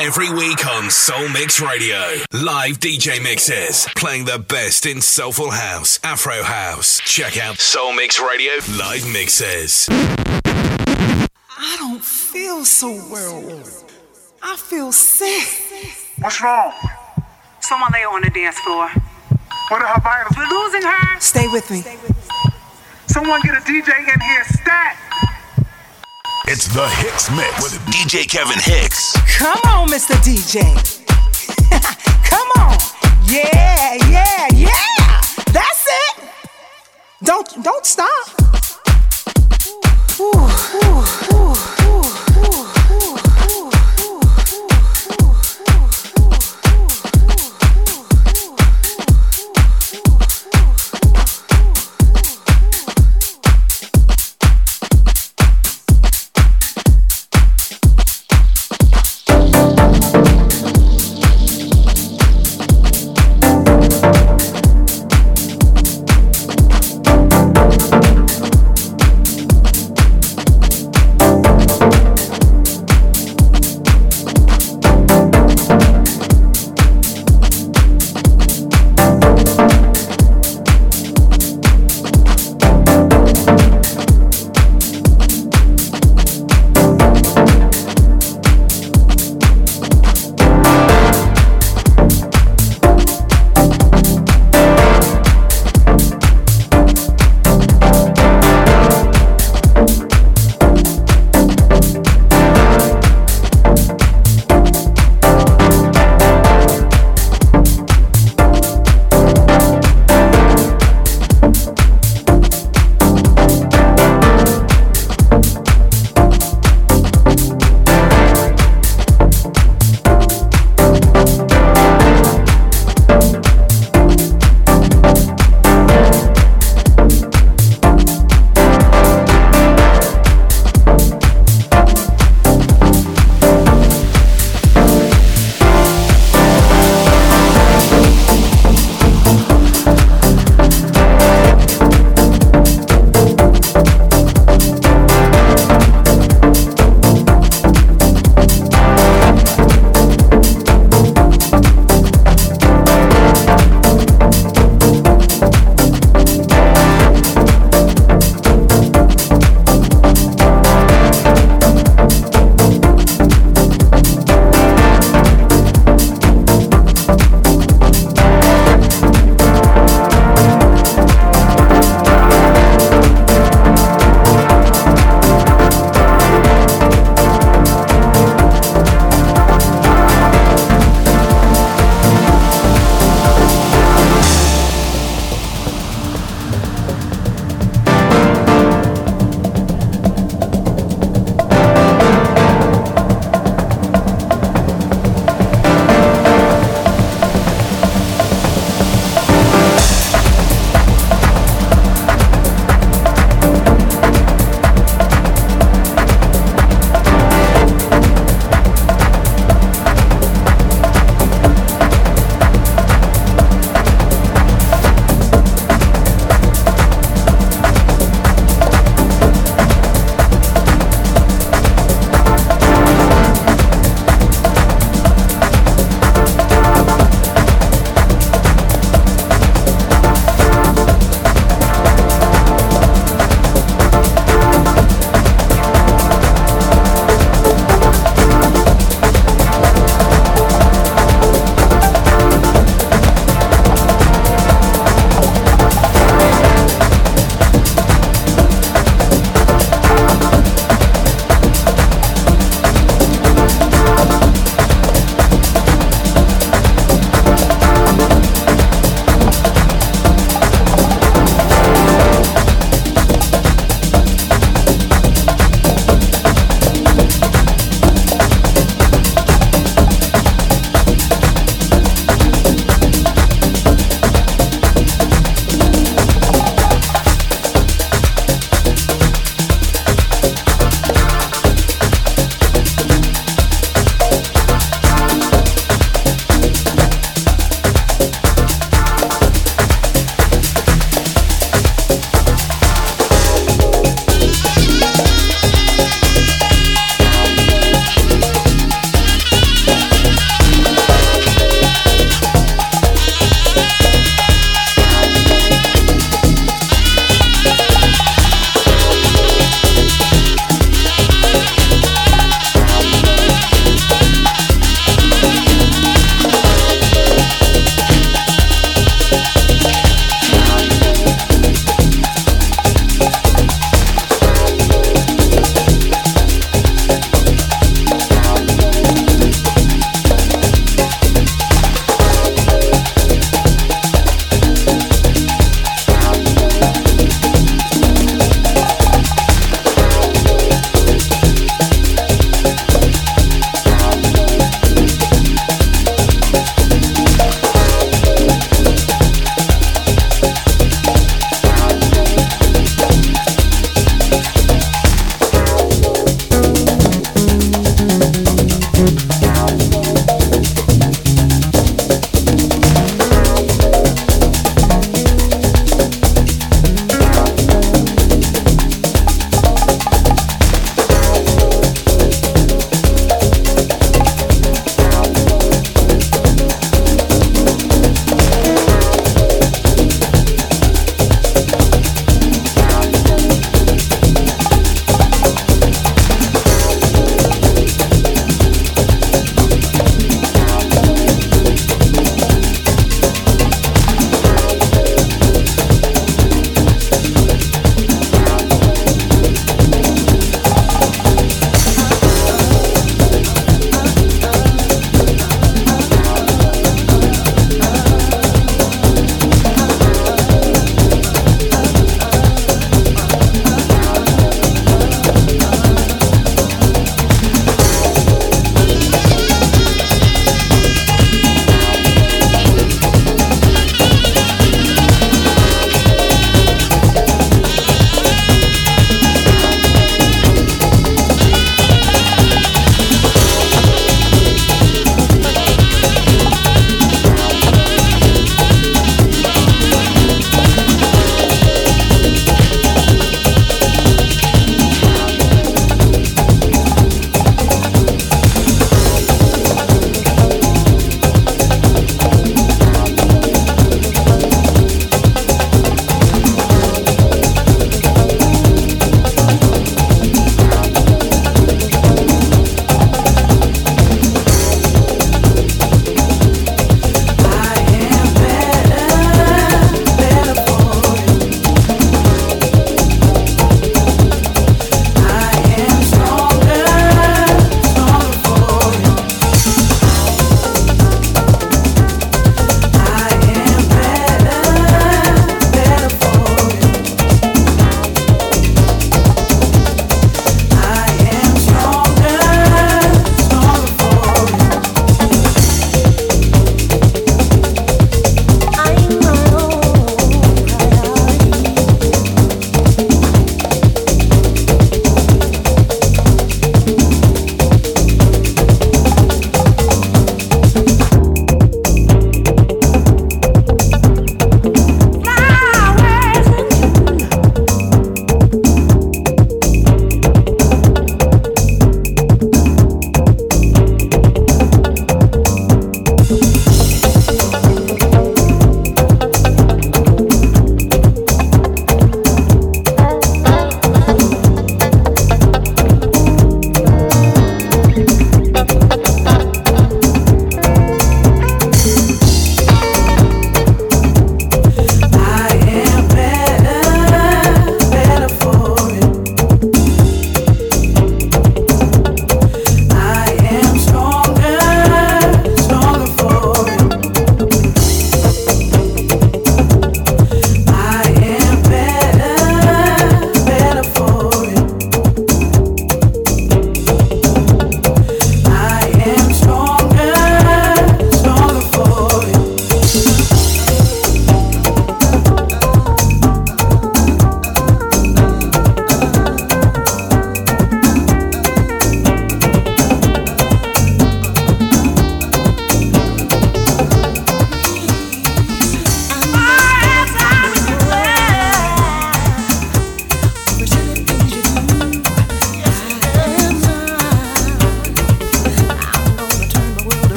Every 0.00 0.30
week 0.30 0.64
on 0.64 0.92
Soul 0.92 1.28
Mix 1.28 1.60
Radio, 1.60 1.98
live 2.32 2.78
DJ 2.78 3.20
mixes 3.20 3.88
playing 3.96 4.26
the 4.26 4.38
best 4.38 4.86
in 4.86 5.00
soulful 5.00 5.50
house, 5.50 5.98
Afro 6.04 6.44
house. 6.44 7.00
Check 7.00 7.36
out 7.36 7.58
Soul 7.58 7.92
Mix 7.94 8.20
Radio 8.20 8.52
live 8.78 9.12
mixes. 9.12 9.88
I 9.90 11.76
don't 11.80 12.00
feel 12.00 12.64
so 12.64 12.90
well. 13.10 13.42
I 14.40 14.56
feel 14.56 14.92
sick. 14.92 15.90
What's 16.20 16.40
wrong? 16.40 16.72
Someone 17.58 17.90
lay 17.92 18.04
on 18.04 18.22
the 18.22 18.30
dance 18.30 18.56
floor. 18.60 18.88
What 19.68 19.82
are 19.82 19.88
her 19.88 20.00
vitals? 20.00 20.36
We're 20.36 20.46
losing 20.46 20.82
her. 20.82 21.20
Stay 21.20 21.48
with 21.48 21.68
me. 21.72 21.82
Someone 23.08 23.40
get 23.40 23.56
a 23.56 23.60
DJ 23.62 23.98
in 23.98 24.20
here 24.20 24.44
stat. 24.44 25.07
It's 26.50 26.66
the 26.68 26.88
Hicks 26.88 27.30
Mix 27.30 27.62
with 27.62 27.78
DJ 27.92 28.26
Kevin 28.26 28.58
Hicks. 28.58 29.12
Come 29.36 29.60
on, 29.66 29.86
Mr. 29.88 30.14
DJ. 30.24 30.64
Come 32.24 32.48
on. 32.56 32.74
Yeah, 33.26 33.92
yeah, 34.08 34.48
yeah. 34.54 35.20
That's 35.52 35.86
it. 35.86 36.24
Don't 37.22 37.62
don't 37.62 37.84
stop. 37.84 38.28
Ooh, 40.18 40.24
ooh, 40.74 41.04
ooh. 41.36 42.07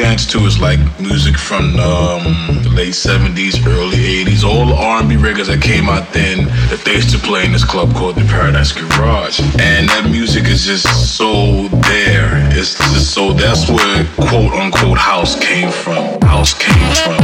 To 0.00 0.46
is 0.46 0.58
like 0.58 0.78
music 0.98 1.36
from 1.36 1.78
um, 1.78 2.24
the 2.62 2.72
late 2.74 2.94
70s, 2.94 3.60
early 3.66 4.24
80s, 4.24 4.44
all 4.44 4.64
the 4.64 4.74
R&B 4.74 5.16
records 5.16 5.48
that 5.48 5.60
came 5.60 5.90
out 5.90 6.10
then 6.14 6.46
that 6.70 6.80
they 6.86 6.94
used 6.94 7.10
to 7.10 7.18
play 7.18 7.44
in 7.44 7.52
this 7.52 7.64
club 7.64 7.94
called 7.94 8.14
the 8.14 8.24
Paradise 8.24 8.72
Garage. 8.72 9.40
And 9.60 9.90
that 9.90 10.08
music 10.10 10.44
is 10.46 10.64
just 10.64 11.16
so 11.18 11.68
there. 11.92 12.32
It's 12.56 12.78
just 12.78 13.12
so 13.12 13.34
that's 13.34 13.68
where 13.68 14.06
quote 14.16 14.54
unquote 14.54 14.96
house 14.96 15.38
came 15.38 15.70
from. 15.70 16.18
House 16.22 16.54
came 16.54 16.94
from. 17.04 17.19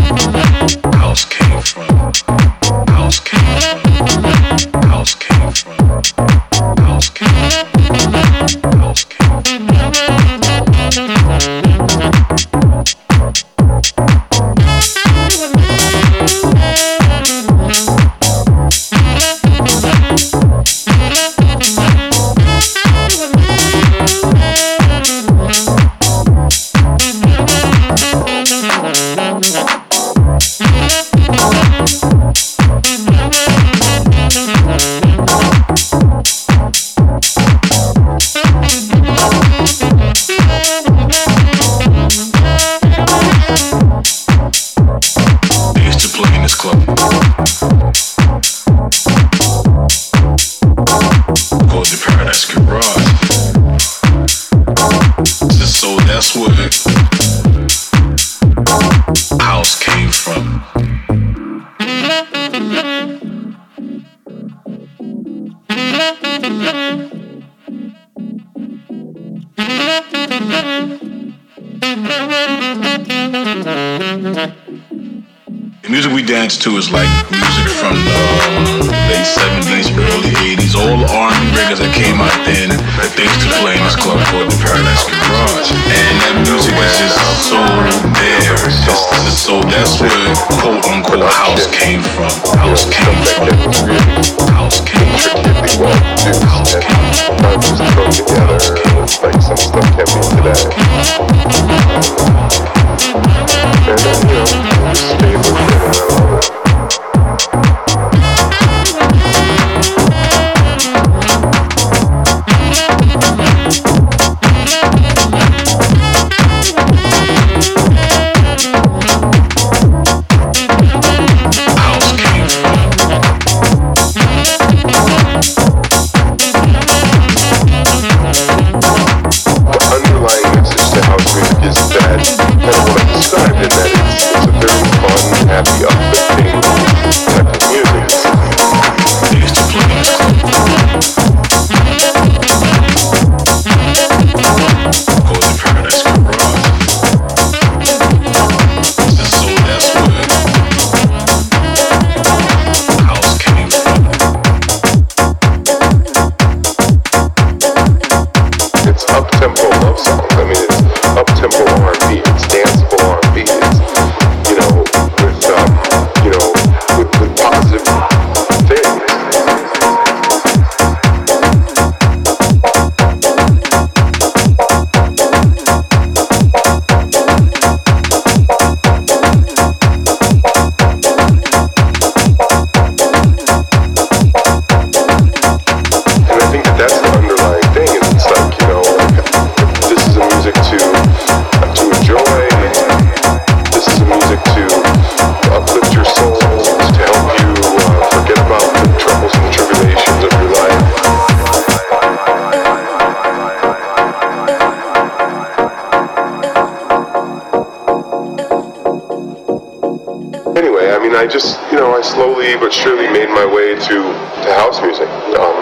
I 211.27 211.29
just, 211.29 211.59
you 211.75 211.77
know, 211.83 211.91
I 211.91 212.07
slowly 212.07 212.55
but 212.55 212.71
surely 212.71 213.11
made 213.11 213.27
my 213.27 213.43
way 213.43 213.75
to, 213.75 213.97
to 213.99 214.49
house 214.63 214.79
music, 214.79 215.11
um, 215.35 215.59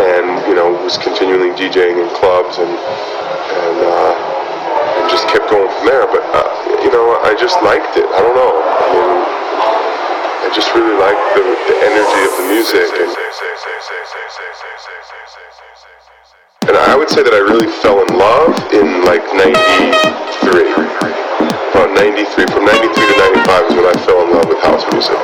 and 0.00 0.40
you 0.48 0.56
know, 0.56 0.72
was 0.80 0.96
continually 0.96 1.52
DJing 1.52 2.00
in 2.00 2.08
clubs 2.16 2.56
and 2.56 2.72
and, 2.72 3.78
uh, 3.84 4.16
and 4.96 5.04
just 5.12 5.28
kept 5.28 5.52
going 5.52 5.68
from 5.68 5.84
there. 5.84 6.08
But 6.08 6.24
uh, 6.32 6.48
you 6.80 6.88
know, 6.88 7.20
I 7.20 7.36
just 7.36 7.60
liked 7.60 8.00
it. 8.00 8.08
I 8.16 8.24
don't 8.24 8.32
know. 8.32 8.48
I, 8.64 8.88
mean, 8.96 9.12
I 10.40 10.48
just 10.56 10.72
really 10.72 10.96
liked 10.96 11.20
the, 11.36 11.44
the 11.68 11.76
energy 11.84 12.22
of 12.24 12.32
the 12.40 12.48
music. 12.48 12.88
And, 12.88 13.12
and 16.64 16.76
I 16.80 16.96
would 16.96 17.12
say 17.12 17.20
that 17.20 17.36
I 17.36 17.44
really 17.44 17.68
fell 17.84 18.00
in 18.00 18.16
love 18.16 18.56
in 18.72 19.04
like 19.04 19.20
'93 19.36 21.27
about 21.78 21.94
93, 21.94 22.26
from 22.50 22.64
93 22.66 22.90
to 22.90 23.16
95 23.46 23.70
is 23.70 23.74
when 23.78 23.86
I 23.86 23.94
fell 24.02 24.18
in 24.26 24.34
love 24.34 24.48
with 24.50 24.58
house 24.66 24.82
music. 24.90 25.14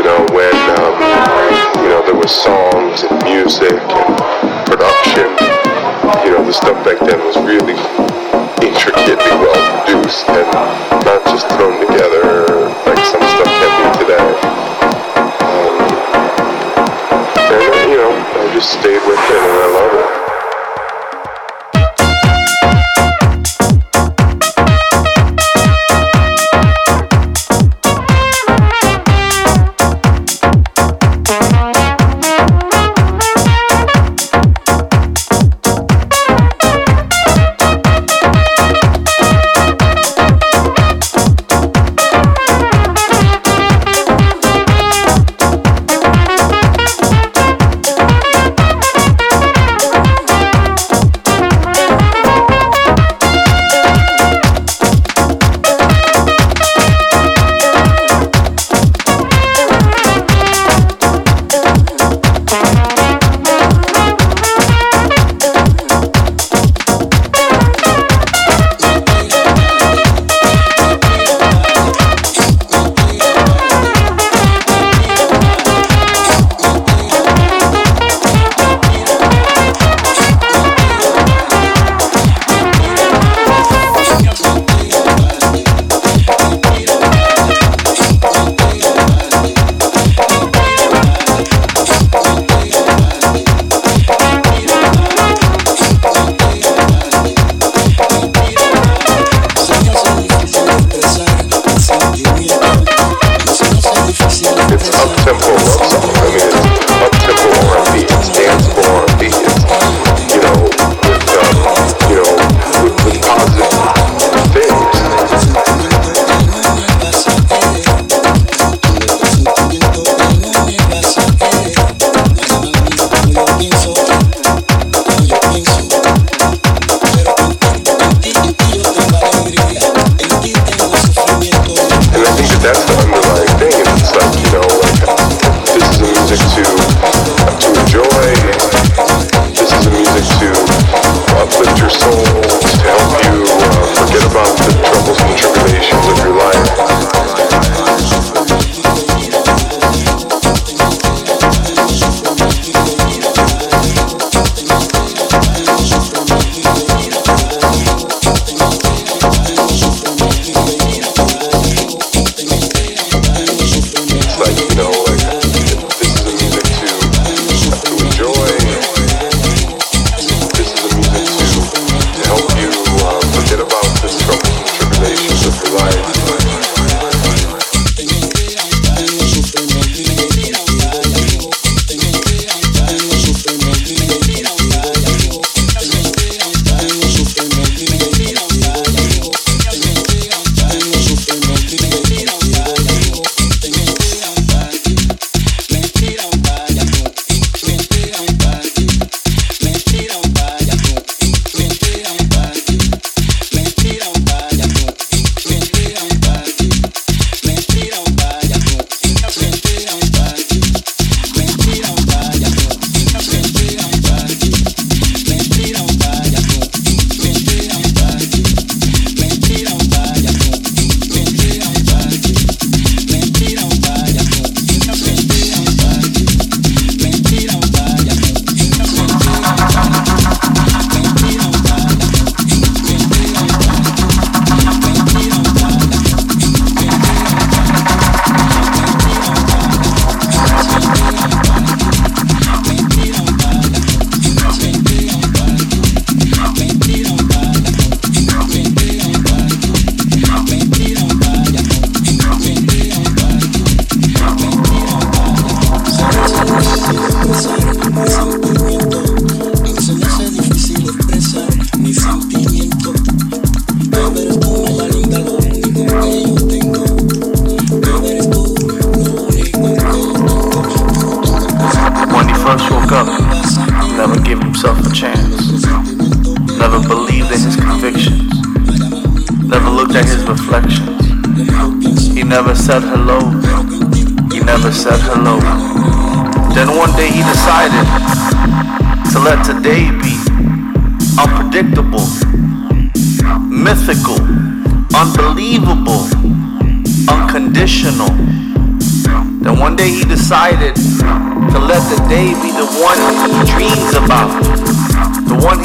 You 0.00 0.02
know, 0.02 0.24
when, 0.32 0.56
um, 0.80 0.96
you 1.84 1.92
know, 1.92 2.00
there 2.08 2.16
were 2.16 2.26
songs 2.26 3.04
and 3.04 3.20
music 3.28 3.76
and 3.76 4.64
production. 4.64 5.28
You 6.24 6.32
know, 6.32 6.42
the 6.48 6.56
stuff 6.56 6.72
back 6.88 6.96
then 7.04 7.20
was 7.20 7.36
really 7.44 7.76
intricately 8.64 9.34
well 9.44 9.60
produced 9.84 10.24
and 10.32 10.48
not 11.04 11.20
just 11.28 11.44
thrown 11.52 11.76
together 11.84 12.72
like 12.88 13.04
some 13.04 13.20
stuff 13.20 13.52
can 13.60 13.72
be 13.76 13.86
today. 14.00 14.28
Um, 15.52 15.76
and, 17.44 17.90
you 17.92 17.98
know, 18.00 18.12
I 18.16 18.48
just 18.56 18.72
stayed 18.72 19.04
with 19.04 19.20
it 19.20 19.36
and 19.36 19.52
I 19.52 19.68
love 19.76 20.24
it. 20.24 20.27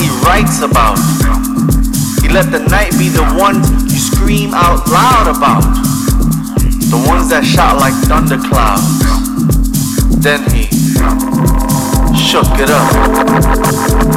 He 0.03 0.09
writes 0.27 0.59
about. 0.61 0.99
He 2.19 2.27
let 2.27 2.51
the 2.51 2.59
night 2.69 2.91
be 2.99 3.07
the 3.07 3.23
ones 3.39 3.63
you 3.87 3.99
scream 3.99 4.53
out 4.53 4.83
loud 4.91 5.31
about, 5.31 5.63
the 6.91 6.99
ones 7.07 7.29
that 7.29 7.45
shot 7.45 7.79
like 7.79 7.95
thunderclouds. 8.03 8.83
Then 10.19 10.43
he 10.51 10.67
shook 12.19 12.51
it 12.59 12.67
up, 12.67 12.91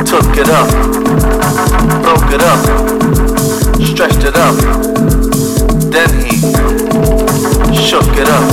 took 0.02 0.26
it 0.34 0.50
up, 0.50 0.68
broke 2.02 2.30
it 2.34 2.42
up, 2.42 2.60
stretched 3.86 4.24
it 4.26 4.34
up. 4.34 4.56
Then 5.94 6.10
he 6.26 6.34
shook 7.78 8.10
it 8.18 8.26
up, 8.26 8.46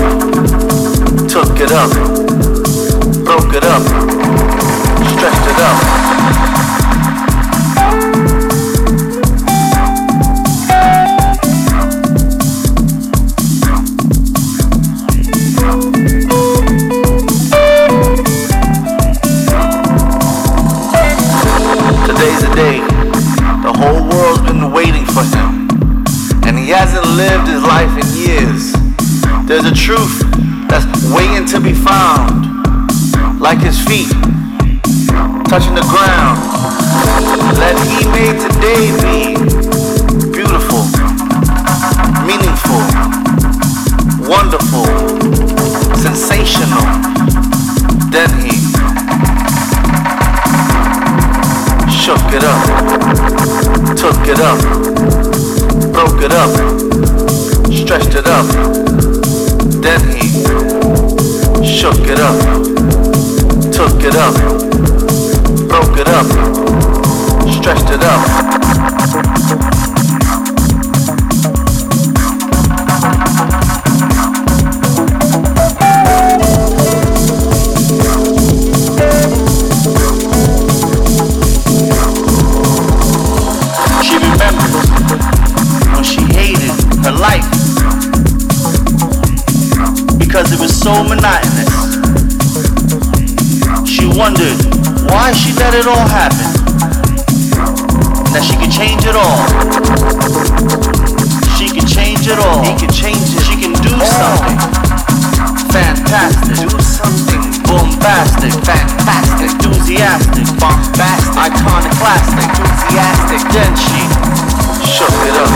took 1.27 1.57
it 1.57 1.71
up, 1.71 1.89
broke 3.25 3.53
it 3.57 3.63
up, 3.65 3.83
stretched 5.17 5.47
it 5.49 5.59
up. 5.59 6.22
Truth 29.83 30.23
that's 30.69 30.87
waiting 31.11 31.45
to 31.45 31.59
be 31.59 31.73
found. 31.73 32.47
Like 33.41 33.59
his 33.59 33.77
feet 33.83 34.07
touching 35.51 35.75
the 35.75 35.83
ground. 35.91 36.39
Let 37.59 37.75
he 37.91 38.07
made 38.15 38.39
today 38.39 38.95
be 39.03 39.35
beautiful, 40.31 40.87
meaningful, 42.23 42.79
wonderful, 44.23 44.87
sensational. 45.97 46.87
Then 48.07 48.31
he 48.39 48.55
shook 51.91 52.23
it 52.31 52.45
up, 52.47 52.63
took 53.97 54.21
it 54.31 54.39
up, 54.39 54.61
broke 55.91 56.21
it 56.23 56.31
up, 56.31 56.51
stretched 57.69 58.15
it 58.15 58.27
up. 58.27 59.12
Then 59.81 60.01
he 60.11 60.27
shook 61.65 62.07
it 62.07 62.19
up, 62.19 62.37
took 63.71 64.03
it 64.03 64.15
up, 64.15 64.33
broke 65.67 65.97
it 65.97 66.07
up, 66.07 66.25
stretched 67.51 67.89
it 67.89 68.03
up. 68.03 69.72
So 90.93 91.03
monotonous. 91.03 91.73
She 93.89 94.05
wondered 94.05 94.57
why 95.09 95.33
she 95.33 95.53
let 95.57 95.73
it 95.73 95.87
all 95.87 96.05
happen. 96.05 96.49
That 98.33 98.43
she 98.45 98.53
could 98.61 98.69
change 98.69 99.01
it 99.05 99.17
all. 99.17 99.41
She 101.57 101.69
could 101.73 101.89
change 101.89 102.27
it 102.29 102.37
all. 102.37 102.61
He 102.61 102.73
could 102.77 102.93
change 102.93 103.25
it. 103.33 103.41
She 103.41 103.57
can 103.57 103.73
do 103.81 103.93
something 104.05 104.59
fantastic. 105.73 106.61
Do 106.61 106.69
something 106.77 107.41
bombastic, 107.65 108.53
fantastic, 108.61 109.49
enthusiastic, 109.49 110.45
bombastic, 110.61 111.33
iconoclastic, 111.33 112.49
enthusiastic. 112.53 113.41
Then 113.49 113.71
she 113.81 114.01
shook 114.85 115.17
it 115.25 115.35
up, 115.41 115.53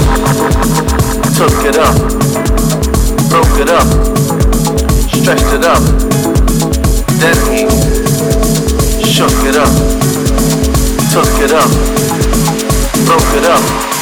took 1.38 1.58
it 1.62 1.78
up, 1.78 1.96
broke 3.30 3.60
it 3.62 3.70
up, 3.70 4.47
stretched 5.28 5.54
it 5.56 5.66
up. 5.66 5.82
Then 7.20 7.36
he 7.52 7.68
shook 9.06 9.30
it 9.44 9.58
up, 9.58 9.68
took 11.12 11.28
it 11.44 11.52
up, 11.52 11.70
broke 13.06 13.36
it 13.36 13.44
up. 13.44 13.97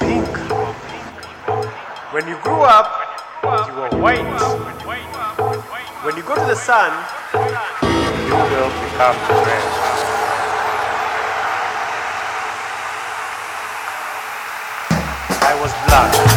pink. 0.00 0.28
When 2.12 2.26
you 2.28 2.36
grew 2.42 2.62
up, 2.62 2.88
you 3.42 3.74
were 3.74 3.90
white. 4.00 4.24
When 6.04 6.16
you 6.16 6.22
go 6.22 6.34
to 6.34 6.46
the 6.46 6.56
sun, 6.56 6.90
you 7.34 8.34
will 8.34 8.70
become 8.84 9.16
red. 9.44 9.66
I 15.42 15.58
was 15.60 15.72
black. 15.86 16.35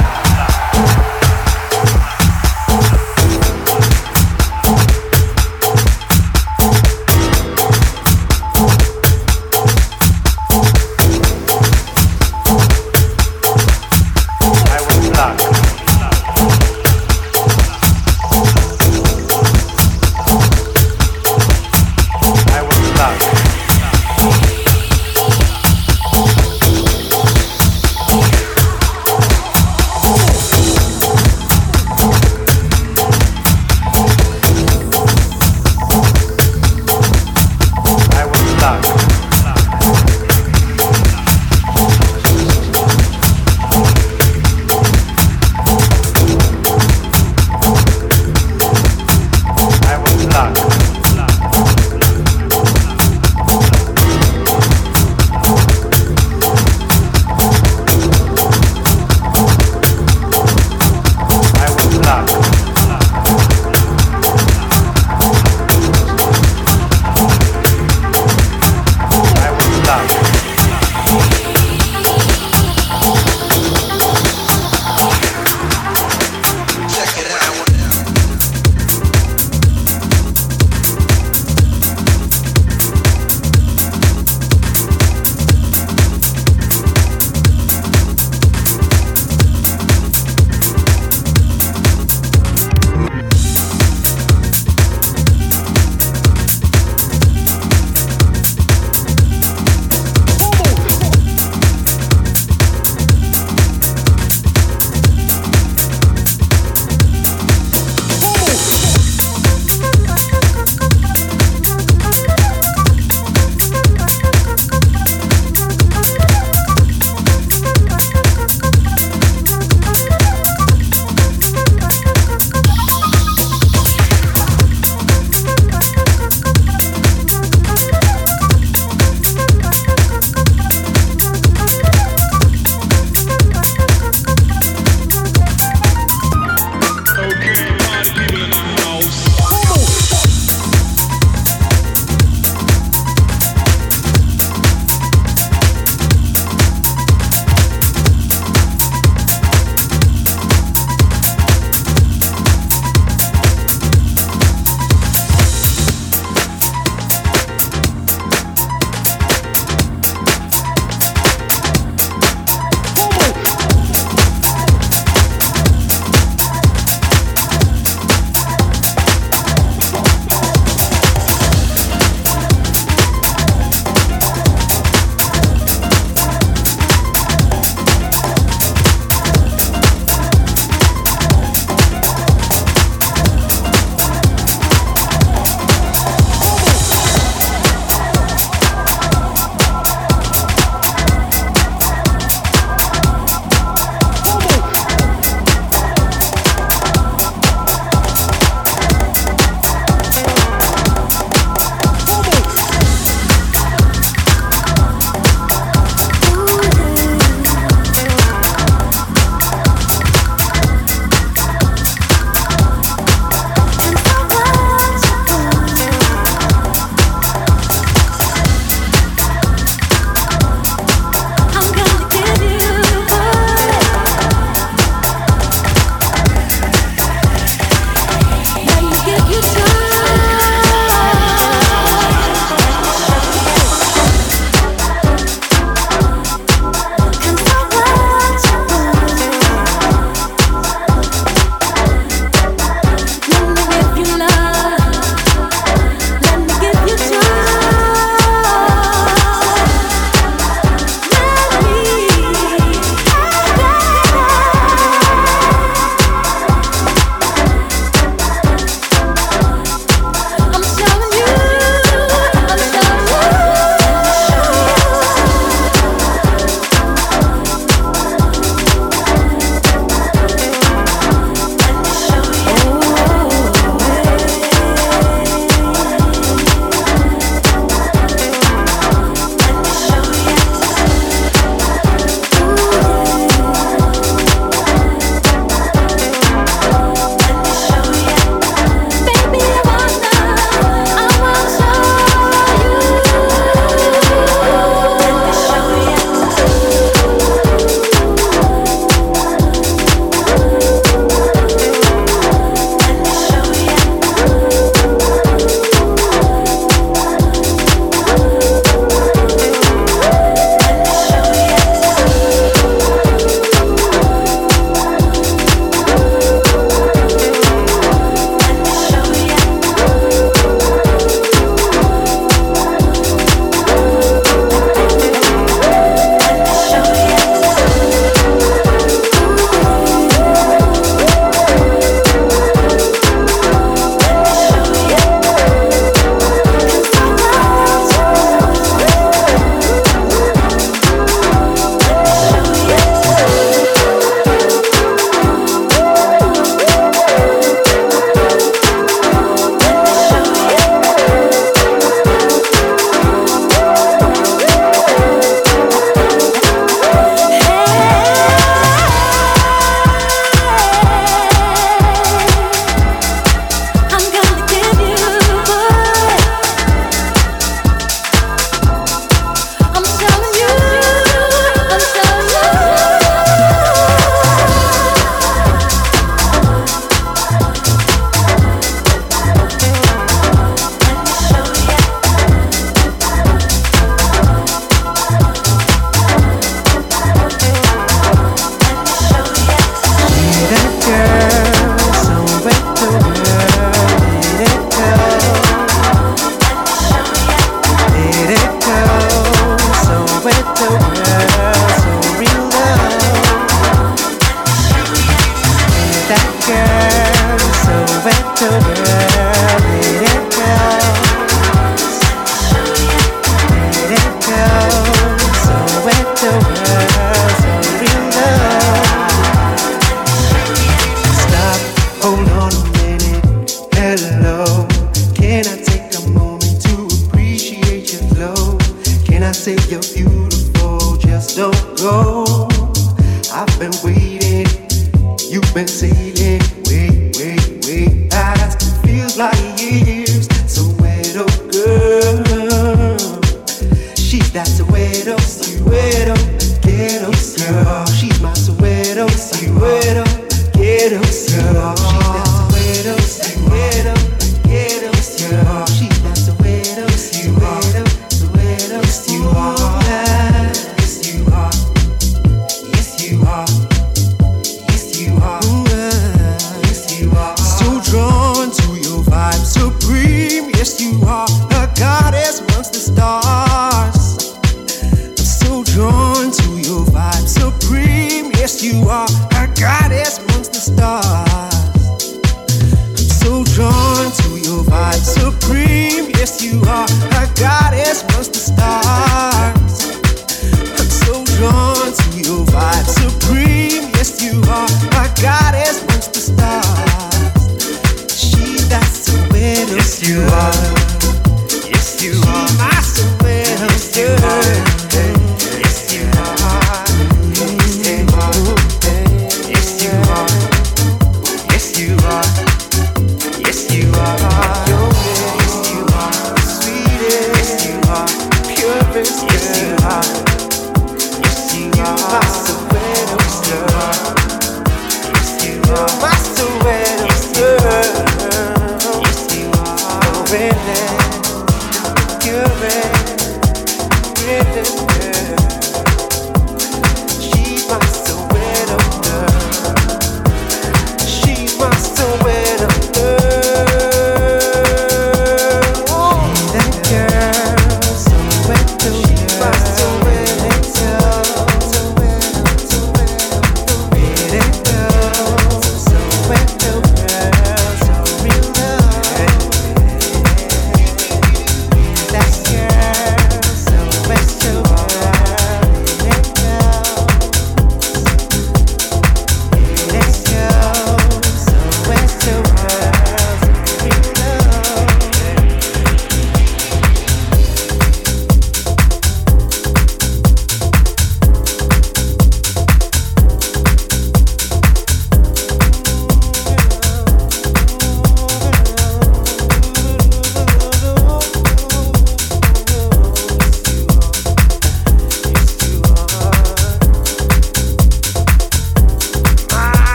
like 439.19 439.48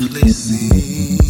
what's 0.00 1.29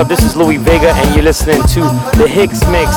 up? 0.00 0.08
This 0.08 0.22
is 0.24 0.36
Louie 0.36 0.56
Vega, 0.56 0.92
and 0.94 1.14
you're 1.14 1.24
listening 1.24 1.62
to 1.62 1.80
the 2.16 2.26
Hicks 2.26 2.66
Mix. 2.68 2.96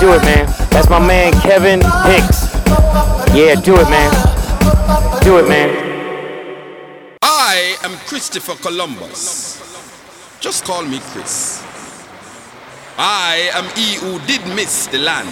Do 0.00 0.12
it, 0.14 0.22
man. 0.22 0.46
That's 0.70 0.88
my 0.88 0.98
man 0.98 1.32
Kevin 1.40 1.80
Hicks. 2.10 2.52
Yeah, 3.34 3.54
do 3.54 3.76
it, 3.76 3.88
man. 3.88 4.10
Do 5.22 5.38
it, 5.38 5.48
man. 5.48 7.16
I 7.22 7.76
am 7.84 7.96
Christopher 8.08 8.54
Columbus. 8.60 9.60
Just 10.40 10.64
call 10.64 10.82
me 10.82 10.98
Chris. 11.12 11.62
I 12.98 13.50
am 13.54 13.66
he 13.76 13.96
who 13.96 14.18
did 14.26 14.44
miss 14.56 14.86
the 14.88 14.98
land, 14.98 15.28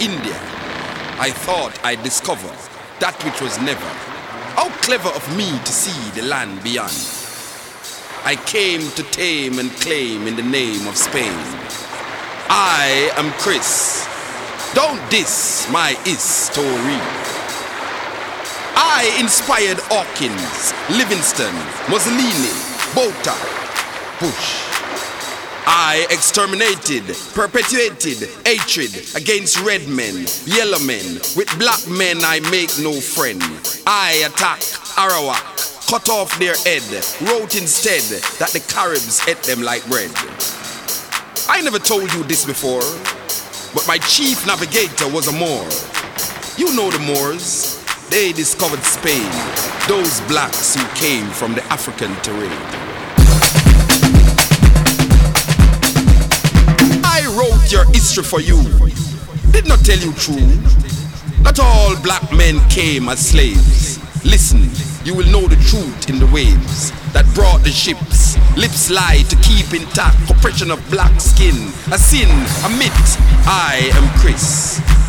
India. 0.00 0.38
I 1.18 1.30
thought 1.30 1.78
I'd 1.84 2.02
discover 2.02 2.48
that 3.00 3.22
which 3.24 3.40
was 3.42 3.58
never. 3.60 3.90
How 4.56 4.70
clever 4.80 5.10
of 5.10 5.36
me 5.36 5.50
to 5.50 5.72
see 5.72 6.10
the 6.18 6.26
land 6.26 6.62
beyond. 6.62 7.21
I 8.24 8.36
came 8.36 8.88
to 8.92 9.02
tame 9.10 9.58
and 9.58 9.70
claim 9.80 10.28
in 10.28 10.36
the 10.36 10.42
name 10.42 10.86
of 10.86 10.96
Spain. 10.96 11.34
I 12.48 13.10
am 13.16 13.32
Chris, 13.32 14.06
Don't 14.74 15.00
diss 15.10 15.68
my 15.72 15.90
history. 16.04 17.00
I 18.74 19.16
inspired 19.18 19.78
Hawkins, 19.90 20.72
Livingston, 20.96 21.52
Mussolini, 21.90 22.54
Botha, 22.94 23.34
Bush. 24.20 24.72
I 25.66 26.06
exterminated, 26.10 27.04
perpetuated 27.34 28.28
hatred 28.46 28.92
against 29.16 29.60
red 29.62 29.86
men, 29.88 30.26
yellow 30.46 30.78
men. 30.78 31.20
With 31.36 31.50
black 31.58 31.86
men, 31.88 32.18
I 32.22 32.40
make 32.50 32.70
no 32.78 32.92
friend. 33.00 33.42
I 33.86 34.22
attack 34.26 34.60
Arawak, 34.94 35.71
cut 35.92 36.08
off 36.08 36.38
their 36.38 36.54
head, 36.64 36.82
wrote 37.20 37.54
instead 37.54 38.00
that 38.38 38.48
the 38.54 38.60
Caribs 38.60 39.20
ate 39.28 39.42
them 39.42 39.60
like 39.60 39.86
bread. 39.88 40.10
I 41.50 41.60
never 41.60 41.78
told 41.78 42.10
you 42.14 42.22
this 42.22 42.46
before, 42.46 42.80
but 43.74 43.86
my 43.86 43.98
chief 43.98 44.46
navigator 44.46 45.06
was 45.12 45.28
a 45.28 45.32
Moor. 45.32 45.68
You 46.56 46.74
know 46.74 46.90
the 46.90 46.98
Moors. 46.98 47.76
They 48.08 48.32
discovered 48.32 48.82
Spain, 48.82 49.28
those 49.86 50.22
blacks 50.32 50.74
who 50.74 50.82
came 50.96 51.26
from 51.26 51.52
the 51.52 51.62
African 51.64 52.16
terrain. 52.24 52.50
I 57.04 57.20
wrote 57.36 57.70
your 57.70 57.84
history 57.92 58.24
for 58.24 58.40
you. 58.40 58.62
Did 59.52 59.68
not 59.68 59.80
tell 59.84 59.98
you 59.98 60.14
true. 60.14 60.56
Not 61.42 61.60
all 61.60 62.00
black 62.00 62.32
men 62.32 62.66
came 62.70 63.10
as 63.10 63.28
slaves. 63.28 63.98
Listen, 64.24 64.70
you 65.04 65.14
will 65.14 65.26
know 65.30 65.48
the 65.48 65.56
truth 65.56 66.08
in 66.08 66.18
the 66.18 66.26
waves 66.26 66.92
that 67.12 67.26
brought 67.34 67.62
the 67.62 67.70
ships. 67.70 68.36
Lips 68.56 68.90
lie 68.90 69.24
to 69.28 69.36
keep 69.36 69.74
intact 69.74 70.30
oppression 70.30 70.70
of 70.70 70.78
black 70.90 71.20
skin. 71.20 71.56
A 71.92 71.98
sin, 71.98 72.28
a 72.64 72.68
myth. 72.78 73.16
I 73.46 73.90
am 73.94 74.20
Chris. 74.20 75.01